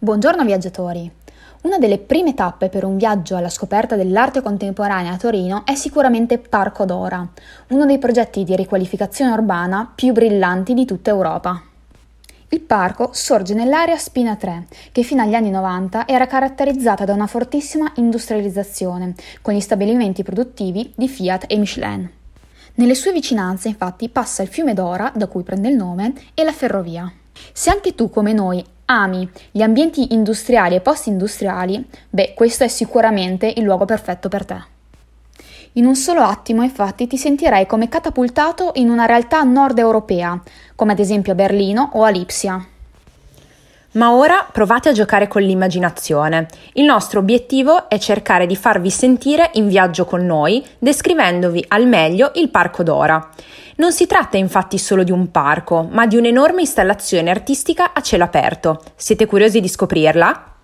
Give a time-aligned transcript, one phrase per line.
[0.00, 1.10] Buongiorno viaggiatori!
[1.62, 6.38] Una delle prime tappe per un viaggio alla scoperta dell'arte contemporanea a Torino è sicuramente
[6.38, 7.28] Parco Dora,
[7.70, 11.60] uno dei progetti di riqualificazione urbana più brillanti di tutta Europa.
[12.50, 17.26] Il parco sorge nell'area Spina 3, che fino agli anni 90 era caratterizzata da una
[17.26, 22.08] fortissima industrializzazione, con gli stabilimenti produttivi di Fiat e Michelin.
[22.74, 26.52] Nelle sue vicinanze, infatti, passa il fiume Dora, da cui prende il nome, e la
[26.52, 27.12] ferrovia.
[27.52, 33.52] Se anche tu, come noi, ami gli ambienti industriali e post-industriali, beh, questo è sicuramente
[33.56, 34.62] il luogo perfetto per te.
[35.72, 40.40] In un solo attimo, infatti, ti sentirai come catapultato in una realtà nord europea,
[40.74, 42.66] come ad esempio a Berlino o a Lipsia.
[43.92, 46.46] Ma ora provate a giocare con l'immaginazione.
[46.74, 52.32] Il nostro obiettivo è cercare di farvi sentire in viaggio con noi, descrivendovi al meglio
[52.34, 53.30] il Parco Dora.
[53.76, 58.24] Non si tratta infatti solo di un parco, ma di un'enorme installazione artistica a cielo
[58.24, 58.82] aperto.
[58.94, 60.57] Siete curiosi di scoprirla?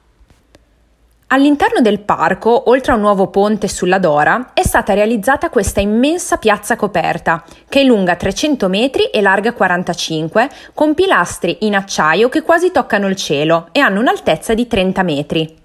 [1.28, 6.36] All'interno del parco, oltre a un nuovo ponte sulla Dora, è stata realizzata questa immensa
[6.36, 12.42] piazza coperta, che è lunga 300 metri e larga 45, con pilastri in acciaio che
[12.42, 15.62] quasi toccano il cielo e hanno un'altezza di 30 metri.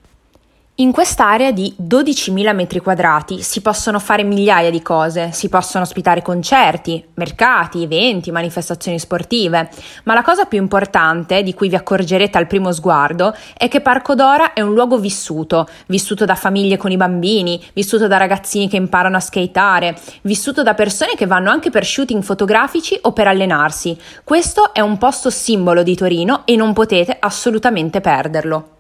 [0.80, 6.22] In quest'area di 12.000 metri quadrati si possono fare migliaia di cose, si possono ospitare
[6.22, 9.70] concerti, mercati, eventi, manifestazioni sportive,
[10.06, 14.16] ma la cosa più importante, di cui vi accorgerete al primo sguardo, è che Parco
[14.16, 18.78] Dora è un luogo vissuto, vissuto da famiglie con i bambini, vissuto da ragazzini che
[18.78, 23.98] imparano a skateare, vissuto da persone che vanno anche per shooting fotografici o per allenarsi.
[24.24, 28.78] Questo è un posto simbolo di Torino e non potete assolutamente perderlo.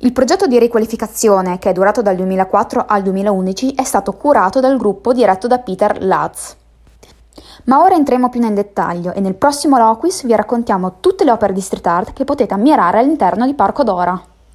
[0.00, 4.76] Il progetto di riqualificazione, che è durato dal 2004 al 2011, è stato curato dal
[4.76, 6.56] gruppo diretto da Peter Latz.
[7.64, 11.54] Ma ora entriamo più nel dettaglio e nel prossimo Loquis vi raccontiamo tutte le opere
[11.54, 14.35] di street art che potete ammirare all'interno di Parco Dora.